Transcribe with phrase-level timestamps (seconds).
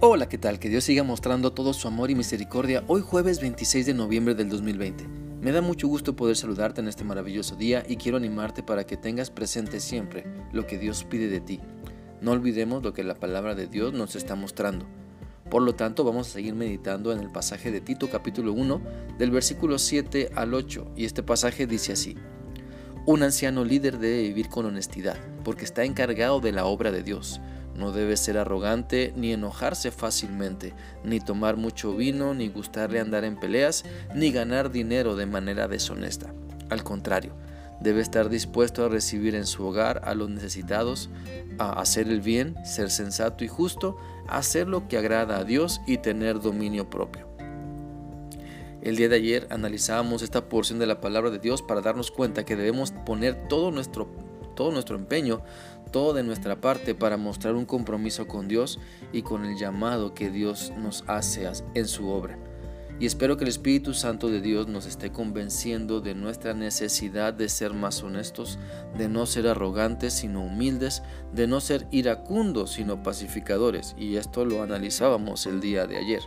[0.00, 0.60] Hola, ¿qué tal?
[0.60, 4.48] Que Dios siga mostrando todo su amor y misericordia hoy jueves 26 de noviembre del
[4.48, 5.08] 2020.
[5.40, 8.96] Me da mucho gusto poder saludarte en este maravilloso día y quiero animarte para que
[8.96, 11.60] tengas presente siempre lo que Dios pide de ti.
[12.20, 14.86] No olvidemos lo que la palabra de Dios nos está mostrando.
[15.50, 18.80] Por lo tanto, vamos a seguir meditando en el pasaje de Tito capítulo 1
[19.18, 22.16] del versículo 7 al 8 y este pasaje dice así.
[23.04, 27.40] Un anciano líder debe vivir con honestidad porque está encargado de la obra de Dios
[27.78, 30.74] no debe ser arrogante ni enojarse fácilmente,
[31.04, 36.34] ni tomar mucho vino, ni gustarle andar en peleas, ni ganar dinero de manera deshonesta.
[36.70, 37.32] Al contrario,
[37.80, 41.08] debe estar dispuesto a recibir en su hogar a los necesitados,
[41.58, 45.98] a hacer el bien, ser sensato y justo, hacer lo que agrada a Dios y
[45.98, 47.28] tener dominio propio.
[48.82, 52.44] El día de ayer analizábamos esta porción de la palabra de Dios para darnos cuenta
[52.44, 54.08] que debemos poner todo nuestro,
[54.58, 55.40] todo nuestro empeño
[55.92, 58.80] todo de nuestra parte para mostrar un compromiso con Dios
[59.12, 62.36] y con el llamado que Dios nos hace en su obra.
[63.00, 67.48] Y espero que el Espíritu Santo de Dios nos esté convenciendo de nuestra necesidad de
[67.48, 68.58] ser más honestos,
[68.98, 73.94] de no ser arrogantes sino humildes, de no ser iracundos sino pacificadores.
[73.96, 76.22] Y esto lo analizábamos el día de ayer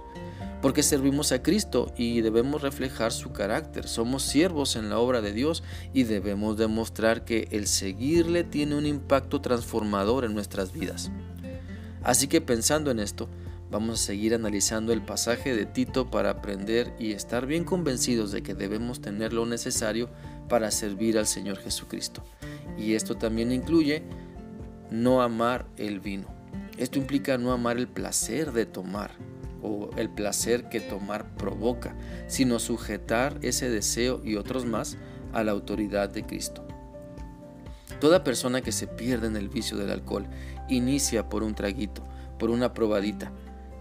[0.62, 3.88] porque servimos a Cristo y debemos reflejar su carácter.
[3.88, 8.86] Somos siervos en la obra de Dios y debemos demostrar que el seguirle tiene un
[8.86, 11.12] impacto transformador en nuestras vidas.
[12.04, 13.28] Así que pensando en esto,
[13.72, 18.44] vamos a seguir analizando el pasaje de Tito para aprender y estar bien convencidos de
[18.44, 20.10] que debemos tener lo necesario
[20.50, 22.24] para servir al Señor Jesucristo.
[22.78, 24.04] Y esto también incluye
[24.92, 26.28] no amar el vino.
[26.78, 29.12] Esto implica no amar el placer de tomar,
[29.62, 31.96] o el placer que tomar provoca,
[32.28, 34.98] sino sujetar ese deseo y otros más
[35.34, 36.66] a la autoridad de Cristo.
[38.00, 40.28] Toda persona que se pierde en el vicio del alcohol
[40.70, 42.04] inicia por un traguito,
[42.40, 43.32] por una probadita,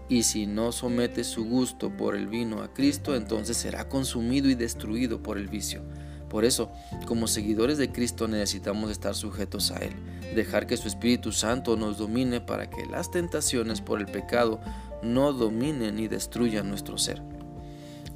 [0.09, 4.55] y si no somete su gusto por el vino a Cristo, entonces será consumido y
[4.55, 5.81] destruido por el vicio.
[6.31, 6.71] Por eso,
[7.07, 9.91] como seguidores de Cristo necesitamos estar sujetos a Él,
[10.33, 14.61] dejar que su Espíritu Santo nos domine para que las tentaciones por el pecado
[15.03, 17.21] no dominen y destruyan nuestro ser.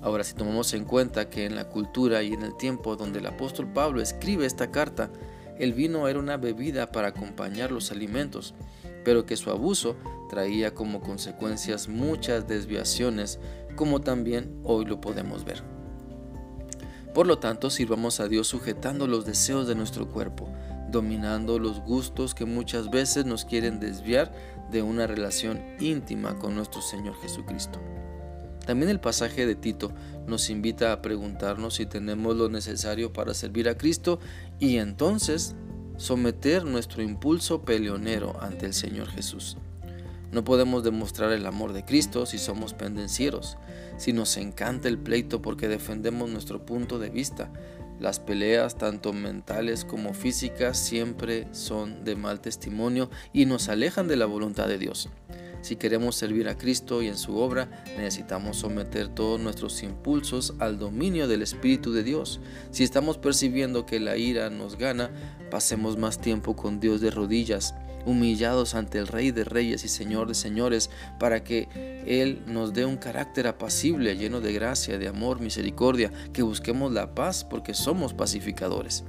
[0.01, 3.25] Ahora, si tomamos en cuenta que en la cultura y en el tiempo donde el
[3.25, 5.09] apóstol Pablo escribe esta carta,
[5.59, 8.53] el vino era una bebida para acompañar los alimentos,
[9.03, 9.97] pero que su abuso
[10.29, 13.39] traía como consecuencias muchas desviaciones,
[13.75, 15.75] como también hoy lo podemos ver.
[17.15, 20.49] Por lo tanto, sirvamos a Dios sujetando los deseos de nuestro cuerpo,
[20.91, 24.33] dominando los gustos que muchas veces nos quieren desviar
[24.69, 27.79] de una relación íntima con nuestro Señor Jesucristo.
[28.65, 29.93] También el pasaje de Tito
[30.27, 34.19] nos invita a preguntarnos si tenemos lo necesario para servir a Cristo
[34.59, 35.55] y entonces
[35.95, 39.55] someter nuestro impulso peleonero ante el Señor Jesús.
[40.35, 43.55] No podemos demostrar el amor de Cristo si somos pendencieros,
[43.95, 47.49] si nos encanta el pleito porque defendemos nuestro punto de vista,
[48.01, 54.17] las peleas, tanto mentales como físicas, siempre son de mal testimonio y nos alejan de
[54.17, 55.07] la voluntad de Dios.
[55.61, 60.77] Si queremos servir a Cristo y en su obra, necesitamos someter todos nuestros impulsos al
[60.77, 62.41] dominio del Espíritu de Dios.
[62.71, 65.11] Si estamos percibiendo que la ira nos gana,
[65.49, 67.73] pasemos más tiempo con Dios de rodillas,
[68.05, 70.89] humillados ante el Rey de Reyes y Señor de Señores,
[71.19, 71.67] para que
[72.05, 77.15] Él nos dé un carácter apacible, lleno de gracia, de amor, misericordia, que busquemos la
[77.15, 79.03] paz porque somos pacificadores.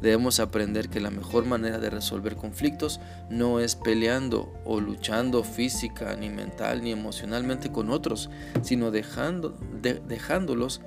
[0.00, 3.00] Debemos aprender que la mejor manera de resolver conflictos
[3.30, 8.28] no es peleando o luchando física, ni mental, ni emocionalmente con otros,
[8.62, 10.82] sino dejando, dejándolos,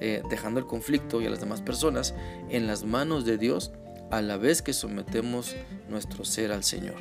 [0.00, 2.14] eh, dejando el conflicto y a las demás personas
[2.48, 3.72] en las manos de Dios
[4.16, 5.56] a la vez que sometemos
[5.88, 6.96] nuestro ser al Señor.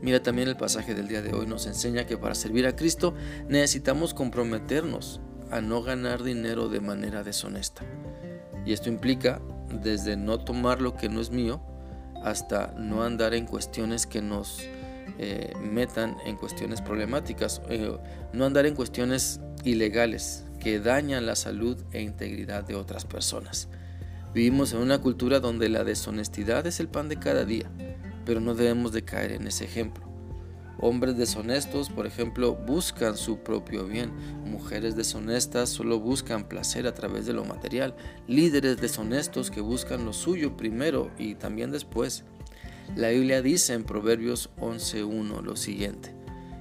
[0.00, 3.14] Mira también el pasaje del día de hoy nos enseña que para servir a Cristo
[3.48, 7.82] necesitamos comprometernos a no ganar dinero de manera deshonesta.
[8.64, 9.42] Y esto implica
[9.82, 11.60] desde no tomar lo que no es mío
[12.22, 14.60] hasta no andar en cuestiones que nos
[15.18, 17.98] eh, metan en cuestiones problemáticas, eh,
[18.32, 23.68] no andar en cuestiones ilegales que dañan la salud e integridad de otras personas.
[24.32, 27.68] Vivimos en una cultura donde la deshonestidad es el pan de cada día,
[28.24, 30.10] pero no debemos de caer en ese ejemplo.
[30.78, 34.12] Hombres deshonestos, por ejemplo, buscan su propio bien.
[34.46, 37.94] Mujeres deshonestas solo buscan placer a través de lo material.
[38.28, 42.24] Líderes deshonestos que buscan lo suyo primero y también después.
[42.96, 46.14] La Biblia dice en Proverbios 11.1 lo siguiente.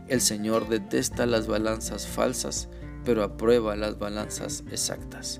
[0.10, 2.68] El Señor detesta las balanzas falsas,
[3.06, 5.39] pero aprueba las balanzas exactas.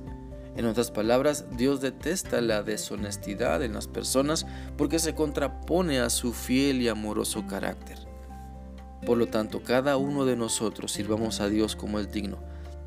[0.56, 4.46] En otras palabras, Dios detesta la deshonestidad en las personas
[4.78, 7.98] porque se contrapone a su fiel y amoroso carácter.
[9.06, 12.38] Por lo tanto, cada uno de nosotros sirvamos a Dios como es digno.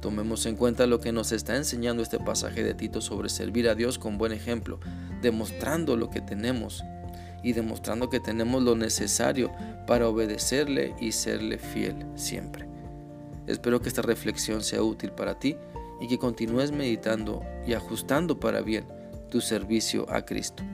[0.01, 3.75] Tomemos en cuenta lo que nos está enseñando este pasaje de Tito sobre servir a
[3.75, 4.81] Dios con buen ejemplo,
[5.23, 6.83] demostrando lo que tenemos
[7.43, 9.53] y demostrando que tenemos lo necesario
[9.87, 12.69] para obedecerle y serle fiel siempre.
[13.47, 15.57] Espero que esta reflexión sea útil para ti
[16.03, 18.85] y que continúes meditando y ajustando para bien
[19.31, 20.65] tu servicio a Cristo.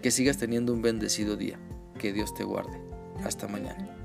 [0.00, 1.60] Que sigas teniendo un bendecido día.
[1.98, 2.80] Que Dios te guarde.
[3.22, 4.01] Hasta mañana.